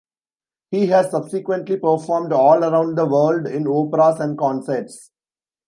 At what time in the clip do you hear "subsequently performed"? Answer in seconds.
1.11-2.33